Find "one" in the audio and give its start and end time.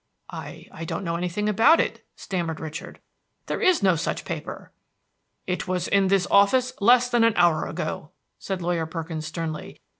7.21-7.35